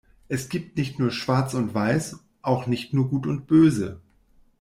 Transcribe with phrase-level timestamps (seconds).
[0.29, 4.01] Es gibt nicht nur Schwarz und Weiß, auch nicht nur Gut und Böse.